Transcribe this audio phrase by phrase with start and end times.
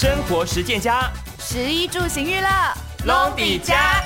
[0.00, 2.48] 生活实践家，十一住行娱乐，
[3.04, 4.02] 拢底加。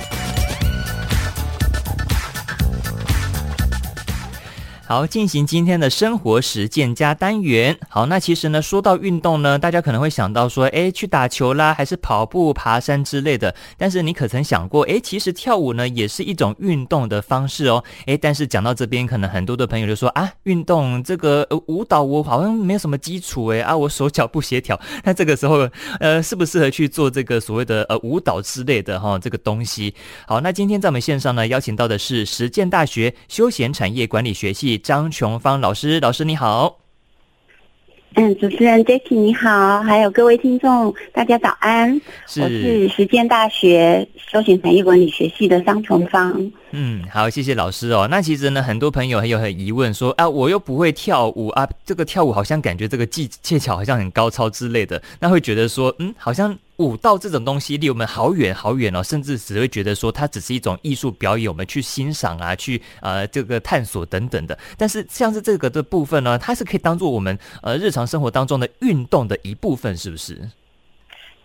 [4.87, 7.75] 好，进行今天的生活实践加单元。
[7.89, 13.55] 好，那其实呢，说到运动呢，大家可能会想到说，诶，去打球啦，还是跑步、爬山之类的。
[13.79, 17.83] 但是你可曾想过，诶，其实跳舞呢，也是一种运动的方式哦。
[18.05, 24.79] 诶，但是讲到这边，可能很多的朋友就说啊，运动这个呃舞蹈我好像没有什么基础诶，啊，我手脚不协调。
[25.03, 25.67] 那这个时候，
[25.99, 29.95] 呃，适不适合去做这个所谓的呃舞蹈之类的哈、哦、这个东西？
[30.27, 34.74] 好，那今天在我们线上呢，邀请到的是实践大学休闲产业管理学系。
[34.77, 36.79] 张琼芳老师，老师你好。
[38.17, 41.99] 嗯，主持人 Jackie 你好，还有各位听众，大家早安。
[42.25, 46.51] 是我是实践大学休闲产业管理学系的张琼芳。
[46.71, 48.07] 嗯，好，谢谢老师哦。
[48.09, 56.57] 那其实呢，很多朋友很有很疑问说，啊，我又不会跳舞啊，这个跳舞好像感觉这个技技巧好像很高超之类的，那会觉得说，嗯，好像。
[56.77, 64.57] 舞蹈这种东西离我们好远好远哦，甚至只会觉得说它只是一种艺术表演，我们去欣赏啊，去呃这个探索等等的。
[64.77, 70.49] 但是像是这个的部分呢，它是可以当做我们呃日常生活当中的运动的一部分，是不是？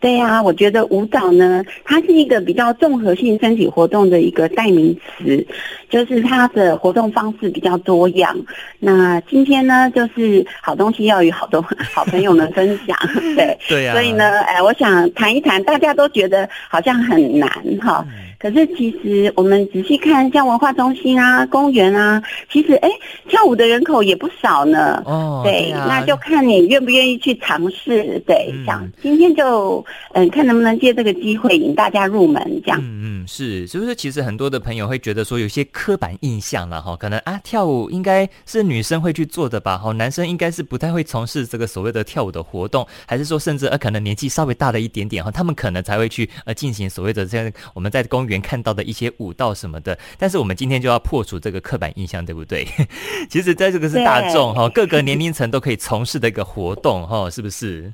[0.01, 5.47] 对呀、啊，我觉得舞蹈呢，它是一个比较综合性身体活动的一个代名词，
[5.91, 8.34] 就是它的活动方式比较多样。
[8.79, 12.97] 那今天呢，就是好东西要与好多 好朋友们分享，
[13.37, 13.95] 对对呀、啊。
[13.95, 17.48] 所以呢，哎，我想谈一谈，大家都觉得好像很难
[17.83, 18.03] 哈。
[18.41, 22.88] 可是其实我们仔细看，像文化中心啊、公园啊，其实哎，
[23.28, 25.02] 跳舞的人口也不少呢。
[25.05, 28.18] 哦，对，对啊、那就看你愿不愿意去尝试。
[28.27, 32.80] 对，这样、嗯、今天就嗯，看能不能借这个机会引大家入门，这样。
[32.83, 33.94] 嗯嗯，是，是不是？
[33.94, 39.77] 其实很多的朋友会觉得说，有些刻板印象了哈，可能啊，跳舞应该是女生会去做的吧？
[39.77, 52.67] 哈，男生应该是不太会从事这个所谓的跳舞的活动，还是说，甚至呃，可能年纪稍微大了一点点哈，他们可能才会去呃进行所谓的这样我们在公园看到的一些舞蹈什么的，但是我们今天就要破除这个刻板印象，对不对？
[53.30, 57.91] 其实，在这个是大众哈，各个年龄层都可以从事的一个活动哈，是不是？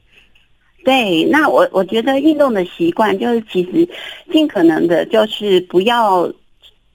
[0.84, 3.88] 对，那我我觉得运动的习惯就是，其实
[4.32, 6.28] 尽可能的，就是不要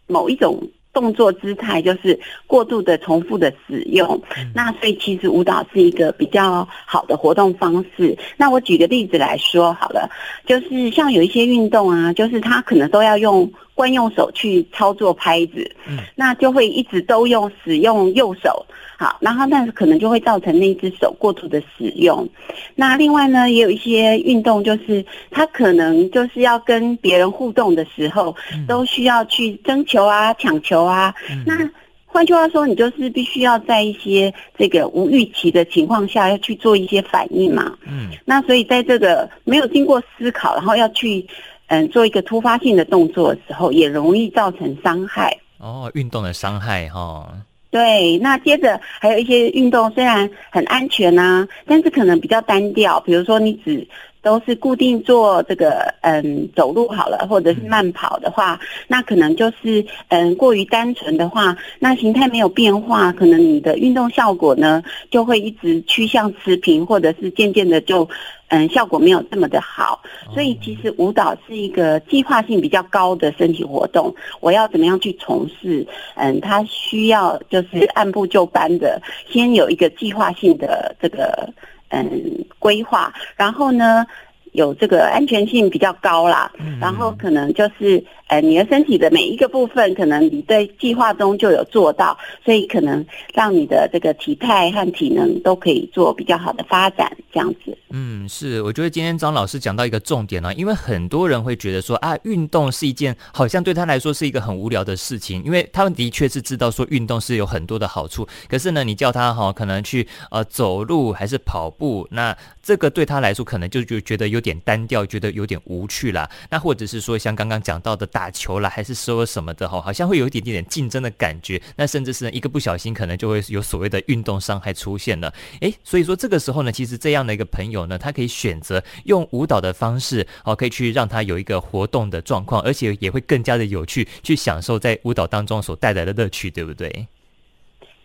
[0.08, 0.62] 某一种。
[0.94, 4.22] 动作姿态就是过度的重复的使用，
[4.54, 8.18] 那所以其实舞蹈是一个比较好的活动方式。
[8.38, 10.10] 那我举个例子来说好了，
[10.46, 15.76] 就是像有一些运动啊，就是他可能都要用惯用手去操作拍子，
[16.14, 18.64] 那就会一直都用使用右手。
[19.00, 22.30] 好，然后但是可能就会造成那只手过度的使用。
[22.76, 28.36] 那另外呢，也有一些运动，就是他可能就是要跟别人互动的时候，
[28.68, 31.12] 都需要去争球啊、抢球啊。
[31.48, 31.68] 那
[32.06, 37.76] 换句话说，你就是必须要在一些这个无预期的情况下，要去做一些反应嘛。
[37.88, 38.12] 嗯。
[38.24, 41.26] 那所以在这个没有经过思考，然后要去
[41.72, 45.36] 嗯做一个突发性的动作的时候，也容易造成伤害。
[45.58, 47.00] 哦，运动的伤害哈。
[47.00, 47.28] 哦
[47.72, 53.00] 对，那接着还有一些运动，虽然很安全啊，但是可能比较单调。
[53.00, 53.88] 比如说，你只
[54.22, 58.60] 都是固定做这个嗯走路好了，或者是慢跑的话，
[58.90, 68.06] 那可能就是嗯过于单纯的话，那形态没有变化，可能你的运动效果呢就会一直趋向持平，或者是渐渐的就。
[68.52, 70.02] 嗯，效果没有这么的好，
[70.34, 74.14] 所以其实舞蹈是一个计划性比较高的身体活动。
[74.42, 75.88] 我要怎么样去从事？
[76.16, 81.50] 嗯，它需要就是按部就班的，先有一个计划性的这个
[81.92, 84.06] 嗯规划，然后呢，
[84.52, 88.04] 有这个安全性比较高啦，然后可能就是。
[88.32, 97.78] 呃，你的身体的每一个部分，可能你在计划中就有做到，所以可能让你的这个体态和体能都可以做比较好的发展，这样子。
[97.90, 116.30] 嗯，是，我觉得今天张老师讲到一个重点呢，因为很多人会觉得说啊，运动是一件好像对他来说是一个很无聊的事情，因为他们的确是知道说运动是有很多的好处，可是呢，你叫他哈，可能去呃走路还是跑步，那这个对他来说可能就就觉得有有点单调，觉得有点无趣啦。
[116.50, 118.08] 那或者是说像刚刚讲到的。
[118.12, 125.34] 打球了还是说什么的哈，好像会有一点点竞争的感觉，那甚至是一个不小心，可能就会有所谓的运动伤害出现了。
[125.62, 137.08] 诶，所以说这个时候呢，其实这样的一个朋友呢，他可以选择用舞蹈的方式，哦，可以去让他有一个活动的状况，而且也会更加的有趣，去享受在舞蹈当中所带来的乐趣，对不对？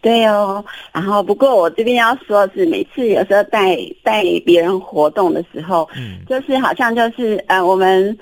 [0.06, 0.64] 对哦。
[0.92, 8.16] 然后不过我这边要说的是，每次有时候带带别人活动的时候，嗯，就是好像就是呃我们。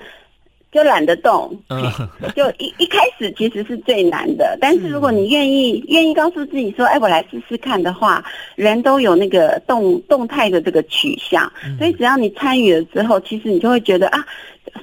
[0.71, 1.81] 就懒得动，嗯，
[2.35, 4.57] 就一一开始其实是最难的。
[4.59, 8.21] 但是如果你愿意愿意告诉自己说，哎，我来试试看的话，
[8.55, 14.27] 人都有那个动动态的这个取向，所以只要你参与了之后，其实你就会觉得啊。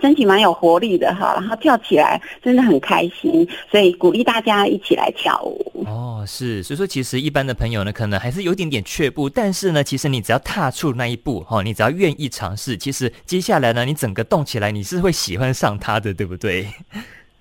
[0.00, 5.84] 身体蛮有活力的哈，然后跳起来真的很开心，所以鼓励大家一起来跳舞。
[5.87, 16.67] 哦，是，所以说其实一般的朋友呢，可能还是有点点却步，但是呢，其实你只要踏出那一步哈，你只要愿意尝试，其实接下来呢，你整个动起来，你是会喜欢上它的，对不对？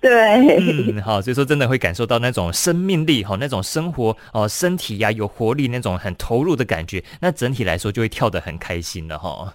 [0.00, 0.10] 对，
[0.58, 9.54] 嗯，好，所以说真的会感受到那种生命力哈，那种生活哦，身体呀有活力那种很投入的感觉，那整体来说就会跳得很开心了哈。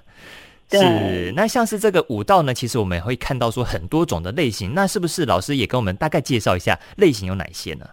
[0.70, 7.86] 是，那像是这个舞蹈呢，其实我们也会看到说很多种的类型，那是不是老师也跟我们大概介绍一下类型有哪些呢？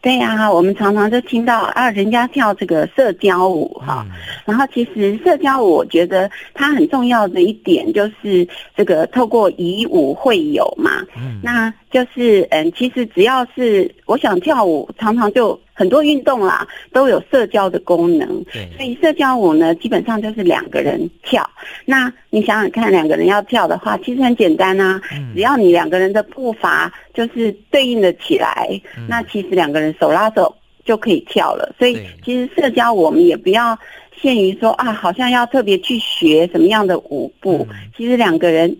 [0.00, 8.46] 对呀、啊，我们常常就听到啊，人家跳这个社交舞哈，嗯、然后其实社交舞，我觉得它很重要的一点就是
[8.76, 21.48] 这个透过以舞会友嘛，嗯，那就是嗯，其实只要是我想跳舞，常常就很多运动啦都有社交的功能，对，所以社交舞呢，基本上就是两个人跳。
[21.84, 28.68] 那你想想看，两个人要跳的话，其实很简单啊，嗯、只要你两个人的步伐就是对应的起来，
[28.98, 29.94] 嗯、那其实两个人。
[30.00, 30.52] 手拉手
[30.84, 33.78] 就可以跳了，所以其实社交我们也不要
[34.20, 37.64] 限于说啊，好像要特别去学什么样的舞步，
[37.96, 38.76] 其实两个人。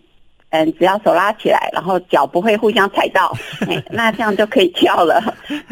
[0.54, 3.36] 嗯，只要手拉起来，然后脚不会互相踩到，
[3.66, 5.20] 哎，那这样就可以跳了。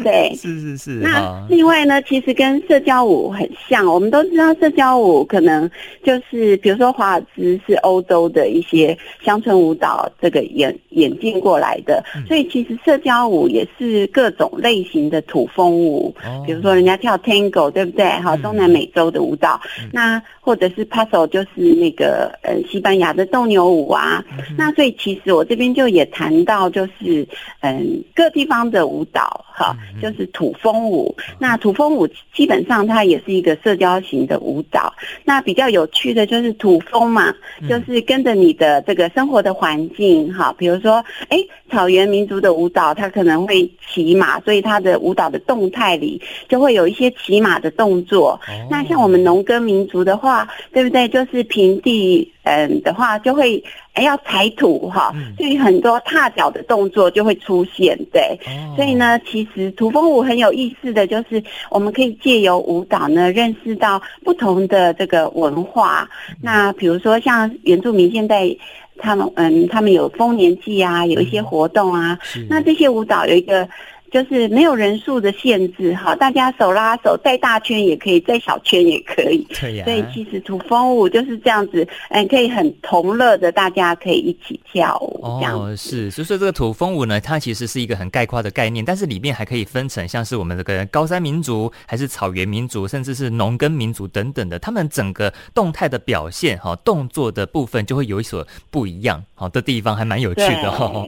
[0.03, 0.89] 对， 是是是。
[1.01, 5.69] 那另外呢，其实跟社交舞很像，我们都知道社交舞可能
[6.03, 16.13] 就是，比如说华尔兹是欧洲的一些乡村舞蹈这个演演进过来的，所以其实社交舞也是各种类型的土风舞，
[16.45, 18.09] 比如说人家跳 Tango，对不对？
[18.19, 19.61] 好，东南美洲的舞蹈，
[19.93, 24.21] 那或者是 Paso，就是那个呃西班牙的斗牛舞啊，
[24.57, 24.72] 那。
[24.75, 27.27] 所以其实我这边就也谈到，就是
[27.61, 31.15] 嗯，各地方的舞蹈哈，就是土风舞。
[31.39, 34.93] 那土风舞基本上它也是一个社交型的舞蹈。
[35.23, 37.33] 那比较有趣的就是土风嘛，
[37.69, 41.37] 就是跟着你的这个生活的环境哈，比如说哎，
[41.71, 48.39] 草原民族的舞蹈，它可能会骑马，所以它的舞蹈的动态里就会有一些骑马的动作。
[48.69, 51.07] 那像我们农耕民族的话，对不对？
[51.07, 52.29] 就是平地。
[52.45, 53.63] 嗯的话，就会
[53.93, 58.37] 哎要踩土哈，所以很多踏脚的动作就会出现，对。
[58.45, 66.09] 哦、所以呢，其实土风舞很有意思的就是，我们可以借由舞蹈呢，认识到不同的这个文化。
[66.29, 68.55] 嗯、那比如说像原住民现在，
[68.97, 73.67] 他们嗯，他们有丰年祭啊，有一些活动啊，嗯、那这些舞蹈有一个。
[74.13, 79.43] 就是没有人数的限制哈，大家手拉手，在大圈也可以，在小圈也可以。
[79.59, 79.85] 对呀。
[79.85, 85.19] 所以其实土风舞就是这样子，嗯，可以很同乐的，大家可以一起跳舞。
[85.23, 101.07] 哦，是，所以说这个土风舞呢，它其实是一个很概括的概念，但是里面还可以分成像是我们这个高山民族，还是草原民族，甚至是农耕民族等等的，他们整个动态的表现哈，动作的部分就会有所不一样，好的地方还蛮有趣的哈。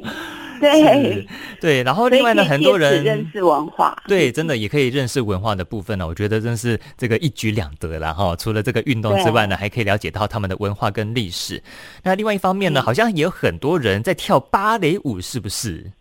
[0.61, 1.27] 对
[1.59, 6.07] 对，然后另外呢，很多人认识文化，对，真的也可以认识文化的部分呢。
[6.07, 8.35] 我觉得真是这个一举两得了哈。
[8.35, 11.61] 除了这个运动之外呢，还可以了解到他们的文化跟历史。
[12.03, 15.91] 那另外一方面呢，好像也有很多人在跳芭蕾舞，是不是？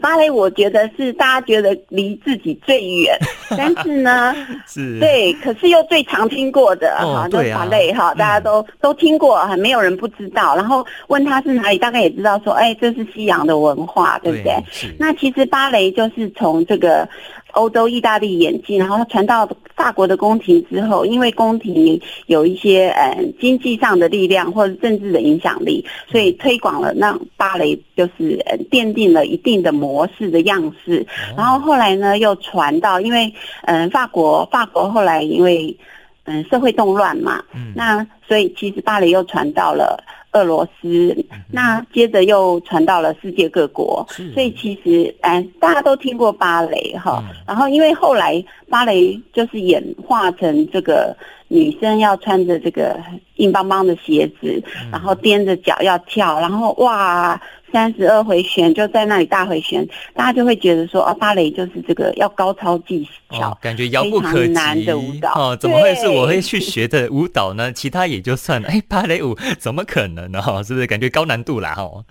[0.00, 3.18] 芭蕾，我觉得是大家觉得离自己最远，
[3.56, 4.34] 但是呢，
[4.66, 10.54] 是对，可是又最常听过的哈，就芭蕾哈，大家都都听过，还没有人不知道。
[10.54, 14.54] 然后问他是哪里，大概也知道说，哎，这是西洋的文化，对不对？
[14.98, 17.08] 那其实芭蕾就是从这个。
[17.52, 31.06] 欧洲、意大利演进，然后它传到法国的宫廷之后，因为宫廷有一些呃经济上的力量或者政治的影响力，所以推广了，那芭蕾就是呃奠定了一定的模式的样式。
[31.36, 35.76] 然后后来呢，又传到，因为嗯、呃、法国法国后来因为
[36.24, 37.42] 嗯社会动乱嘛，
[37.74, 40.02] 那所以其实芭蕾又传到了。
[40.32, 41.16] 俄罗斯，
[41.50, 47.22] 那接着又传到了世界各国，所以其实，哎，大家都听过芭蕾哈。
[47.28, 51.16] 嗯、然后，因为后来芭蕾就是演化成这个
[51.48, 52.98] 女生要穿着这个
[53.36, 57.40] 硬邦邦的鞋子，嗯、然后踮着脚要跳，然后哇。
[57.72, 65.56] 三十二回旋就在那里大回旋，大家就会觉得说，哦，芭蕾就是这个要高超技巧，哦、感觉遥不可及难的舞蹈哦。
[65.56, 67.72] 怎么会是我会去学的舞蹈呢？
[67.72, 70.42] 其他也就算了，哎，芭蕾舞怎么可能呢？
[70.42, 71.74] 哈，是不是感觉高难度啦？
[71.74, 72.04] 哈。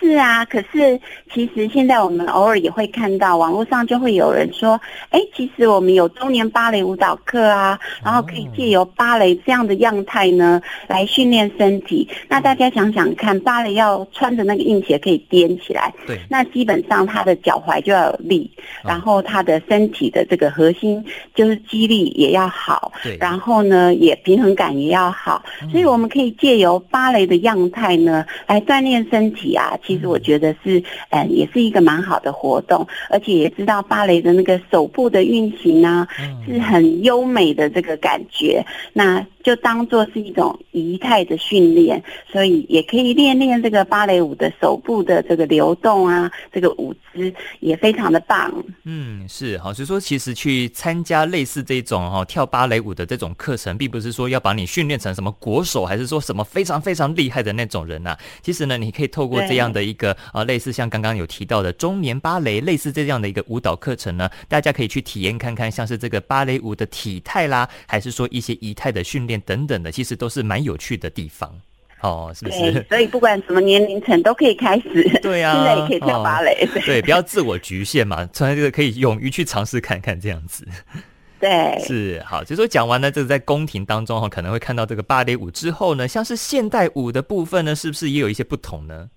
[0.00, 0.98] 是啊，可是
[1.30, 4.80] 其实现在我们偶尔也会看到网络上就会有人说，
[5.10, 12.08] 哎，其实我们有中年芭蕾舞蹈课啊，然后可以借由芭蕾这样的样态呢来训练身体。
[12.28, 18.50] 那大家想想看，芭蕾要穿着那个硬鞋可以踮起来，对，那基本上他的脚踝就要有力，
[18.82, 21.04] 然后他的身体的这个核心
[21.34, 29.76] 就是肌力也要好，对，然后呢也平衡感也要好，所以我们可以借由芭蕾的样态呢来锻炼身体啊。
[29.90, 36.06] 其实我觉得是，嗯，也是一个蛮好的活动，而且也知道芭蕾的那个手部的运行啊，
[36.46, 38.64] 是很优美的这个感觉。
[38.92, 48.52] 那就当做是一种仪态的训练，所以也可以练练这个芭蕾舞的手部的这个流动啊，这个舞姿也非常的棒。
[48.84, 69.29] 嗯，是好，所以说其实去参加类似这种哈跳芭蕾舞的这种课程，并不是说要把你训练成什么国手，还是说什么非常非常厉害的那种人呐、其实呢，你可以透过这样的一个啊，类似像刚刚有提到的中年芭蕾，类似这样的一个舞蹈课程呢，大家可以去体验看看，像是这个芭蕾舞的体态啦，还是说一些仪态的训练。
[69.40, 71.54] 等等的，其实都是蛮有趣的地方
[72.00, 72.82] 哦，是不是？
[72.88, 75.06] 所以不管什么年龄层都可以开始。
[75.20, 76.66] 对啊，现在也可以跳芭蕾。
[76.74, 80.66] 哦、 对，不要自我局限嘛，从这个可以勇于去尝试看看这样子。
[81.38, 82.42] 对，是好。
[82.42, 89.10] 就说讲完了，这个在宫廷当中哈，可能会看到这个芭蕾舞之后呢，像是现代舞的部分呢，是不是也有一些不同呢？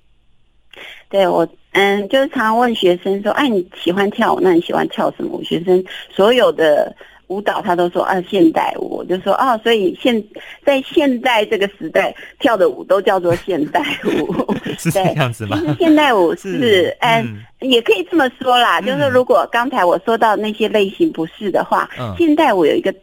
[1.08, 4.40] 对我，嗯，就是常常问学生说：“哎，你喜欢跳舞？
[4.42, 6.94] 那你喜欢跳什么舞？”学生所有的。
[7.28, 10.24] 舞蹈他都说啊，现代舞，我就说啊，所以现
[10.66, 15.58] 在现在这个时代跳的舞都叫做现代舞， 是这样子吗？
[15.60, 22.94] 其实现代舞是，是嗯，嗯，也可以这么说啦，嗯、就是如果刚才我说到那些类型不是的话，嗯、现代舞有一个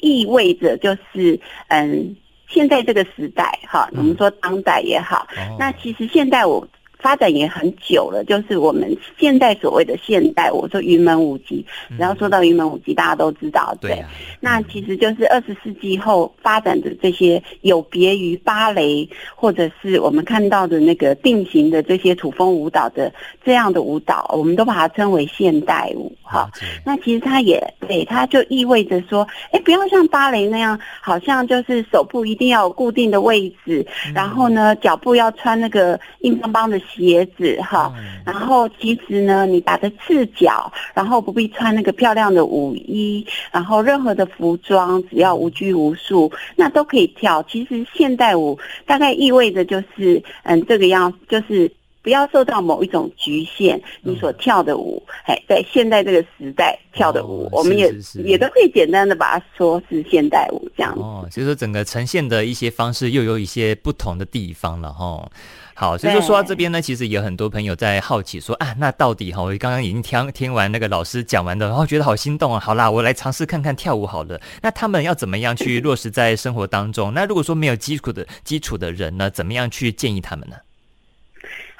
[0.00, 2.16] 意味着就是嗯，
[2.48, 6.66] 现在这个时代哈，我们说当代也好，嗯、那其实现代舞。
[6.98, 11.64] 发展也很久了，就是我们现在所谓的现代，我说云门舞集，
[11.96, 14.04] 然后说到云门舞集，大家都知道，对。
[14.40, 23.12] 那其实就是二十世纪后发展的这些有别于芭蕾，或者是我们看到的那个定型的这些土风舞蹈的
[23.44, 26.12] 这样的舞蹈，我们都把它称为现代舞。
[26.28, 26.50] 哈，
[26.84, 36.78] 那其实它也对，它就意味着说，哎，不要像芭蕾那样，好像就是手部一定要有固定的位置，然后呢，脚步要穿那个硬邦邦的。
[36.88, 37.92] 鞋子哈，
[38.24, 47.42] 然后其实呢，你打着赤脚，然后不必穿那个漂亮的舞衣，然后任何的服装，只要无拘无束，那都可以跳。
[47.42, 51.70] 其实现代舞大概意味着就是，嗯，这个样就是。
[52.08, 57.92] 不要受到某一种局限，你所跳的舞，哎、嗯，在现在这个时代跳的舞，哦、我们也
[58.24, 61.02] 也都可以简单的把它说是现代舞这样子。
[61.02, 65.30] 哦，所以说整个呈现的一些方式又有一些不同的地方了哈。
[65.74, 72.58] 好，所以说说到这边呢，其实有很多朋友在好奇说啊，那到底哈，我刚刚已经听听完那个老师讲完的，然后觉得好心动啊。
[72.58, 74.40] 好啦，我来尝试看看跳舞好了。
[74.62, 77.12] 那他们要怎么样去落实在生活当中？
[77.12, 80.56] 那如果说没有基础的基础的人呢，怎么样去建议他们呢？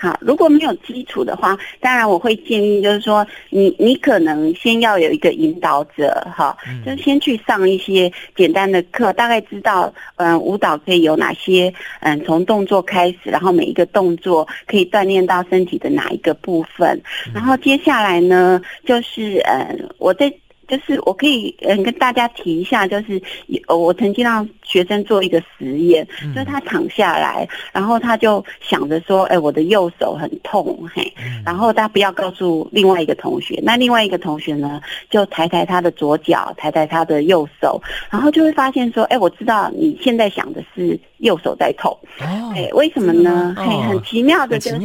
[0.00, 17.02] 好，如果没有基础的话，当然我会建议，就是说你你可能先要有一个引导者，哈，就先去上一些简单的课，大概知道，嗯，舞蹈可以有哪些，嗯，从动作开始，然后每一个动作可以锻炼到身体的哪一个部分，
[17.34, 20.32] 然后接下来呢，就是，嗯，我在。
[20.68, 23.20] 就是我可以嗯跟大家提一下，就是
[23.66, 31.12] 我曾经让学生做一个实验，就是他躺下来，然后他就想着说，哎，我的右手很痛，嘿，
[31.44, 43.54] 然后他不要告诉另外一个同学，那另外一个同学呢，就抬抬他的左脚，抬抬他的右手，然后就会发现说，哎，我知道你现在想的是右手在痛，哎，为什么呢？
[43.56, 44.76] 嘿，很奇妙的就是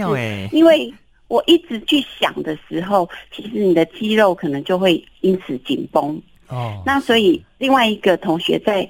[0.52, 0.94] 因为。
[1.34, 6.22] 我一直去想的时候，其实你的肌肉可能就会因此紧绷。
[6.48, 8.88] 哦，那所以另外一个同学在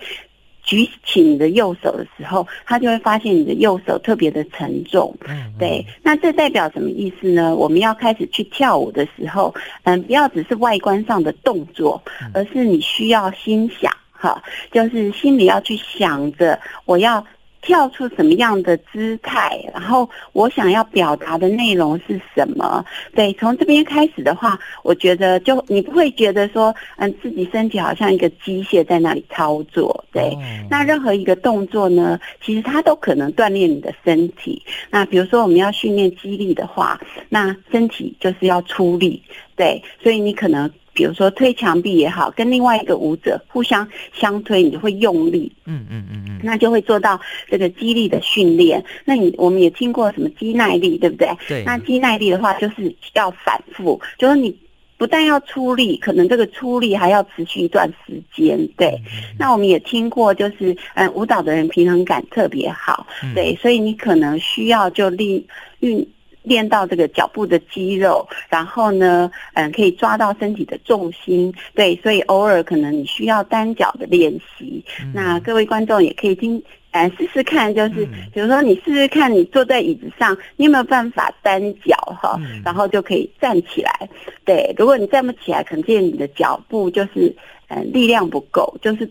[0.62, 5.16] 举起你的右手的时候，他就会发现你的右手特别的沉重。
[5.26, 5.86] 嗯，对。
[6.02, 7.56] 那这代表什么意思呢？
[7.56, 17.26] 我们要开始去跳舞的时候，嗯，不要只是外观上的动作，而是你需要心想，哈，就是心里要去想着我要。
[17.64, 22.86] 跳出什么样的姿态，然后我想要表达的内容是什么？
[23.16, 30.04] 对，从这边开始的话，我觉得就你不会觉得说，嗯，自己身体好像一个机械在那里操作。
[30.12, 30.38] 对，
[30.70, 34.62] 那任何一个动作呢，其实它都可能锻炼你的身体。
[34.92, 39.24] 那比如说我们要训练肌力的话，那身体就是要出力。
[39.56, 40.70] 对，所以你可能。
[40.94, 47.20] 比如说推墙壁也好，跟另外一个舞者互相相推，你就会用力，嗯嗯嗯嗯，那就会做到
[47.50, 48.84] 这个肌力的训练。
[49.04, 51.30] 那你我们也听过什么肌耐力，对不对？
[51.48, 51.64] 对。
[51.66, 54.56] 那肌耐力的话，就是要反复，就是你
[54.98, 58.58] 不但要出力，可能这个出力还要持续一段时间。
[58.78, 58.90] 对。
[58.90, 65.46] 嗯、那我们也听过，就是嗯，舞蹈的人平衡感特别好，嗯、对，所以你可能需要就力
[65.80, 66.08] 运。
[66.44, 74.84] 练到这个脚部的肌肉，然后呢，嗯，可以抓到身体的重心，对，所以偶尔可能你需要单脚的练习。
[75.02, 84.10] 嗯、那各位观众也可以听，嗯，试试看，就是、嗯、比如说你试试看，你坐在椅子上，你有没有办法单脚哈，嗯、然后就可以站起来。
[84.46, 87.34] 对，如果你站不起来，可见你的脚步就是
[87.70, 89.10] 嗯力量不够，就是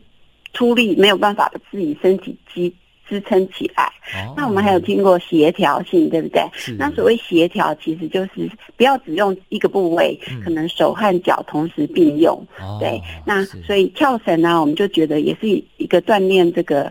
[0.53, 2.75] 出力没有办法把自己身体肌。
[3.13, 6.43] 支撑起来，哦、那我们还有听过协调性，对不对？
[6.79, 12.35] 那所谓协调，其实就是不要只用一个部位，嗯、可能手和脚同时并用。
[12.59, 16.91] 哦、对，那所以跳绳呢，我们就觉得也是一个锻炼这个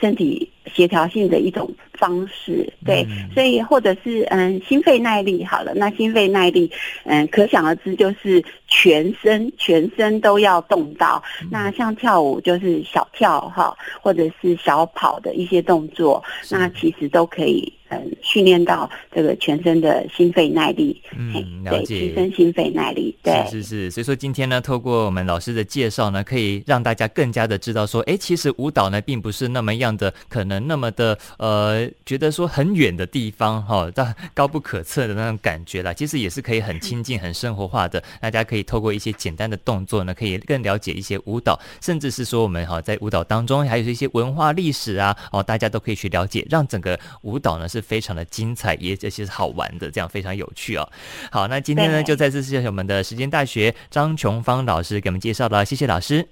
[0.00, 6.70] 身体协调性的一种方式，对，嗯、所以或者是嗯心肺耐力好了，那心肺耐力
[7.04, 17.70] 嗯可想而知就是全身全身都要动到，嗯、那像跳舞就是小跳哈，或者是小跑的一些动作，那其实都可以。
[17.90, 23.90] 嗯，训练到这个全身的心肺耐力，嗯，了解，提升心肺耐力，对，是是是。
[23.90, 35.92] 所以说今天呢，透过我们老师的介绍呢，可以让大家更加的知道说，哎，其实舞蹈呢，并不是那么样的，可能那么的，呃，觉得说很远的地方哈，到高不可测的那种感觉啦。
[35.92, 38.00] 其实也是可以很亲近、很生活化的。
[38.20, 47.79] 大家可以透过一些简单的动作呢，可以更了解一些舞蹈，甚至是说我们哈在舞蹈当中还有一些文化历史啊，哦，大家都可以去了解，让整个舞蹈呢是。
[47.80, 50.88] 非常的精彩，也这些是好玩的，这样非常有趣哦。
[51.30, 56.28] 好，那今天呢，就再次谢谢我们的时间大学张琼芳老师给我们介绍了，谢谢老师。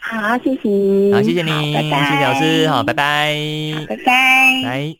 [0.00, 1.12] 好，谢谢。
[1.12, 2.68] 好，谢谢你，拜拜谢谢老师。
[2.68, 3.34] 好，拜拜。
[3.88, 4.62] 拜拜。
[4.62, 4.94] 来。